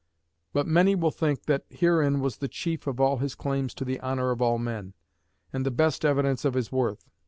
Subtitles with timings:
[0.51, 3.99] But many will think that herein was the chief of all his claims to the
[3.99, 4.95] honor of all men,
[5.53, 7.07] and the best evidence of his worth.